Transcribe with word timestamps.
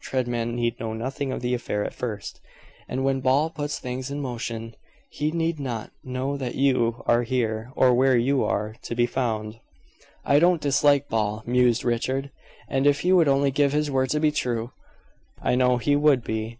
Treadman 0.00 0.56
need 0.56 0.80
know 0.80 0.94
nothing 0.94 1.30
of 1.32 1.42
the 1.42 1.52
affair 1.52 1.84
at 1.84 1.92
first; 1.92 2.40
and 2.88 3.04
when 3.04 3.20
Ball 3.20 3.50
puts 3.50 3.78
things 3.78 4.10
in 4.10 4.22
motion, 4.22 4.74
he 5.10 5.30
need 5.32 5.60
not 5.60 5.90
know 6.02 6.38
that 6.38 6.54
you 6.54 7.02
are 7.04 7.24
here, 7.24 7.70
or 7.76 7.92
where 7.92 8.16
you 8.16 8.42
are 8.42 8.74
to 8.84 8.94
be 8.94 9.04
found." 9.04 9.60
"I 10.24 10.38
don't 10.38 10.62
dislike 10.62 11.10
Ball," 11.10 11.42
mused 11.44 11.84
Richard, 11.84 12.30
"and 12.68 12.86
if 12.86 13.00
he 13.00 13.12
would 13.12 13.28
only 13.28 13.50
give 13.50 13.74
his 13.74 13.90
word 13.90 14.08
to 14.08 14.18
be 14.20 14.32
true, 14.32 14.72
I 15.42 15.56
know 15.56 15.76
he 15.76 15.94
would 15.94 16.24
be. 16.24 16.58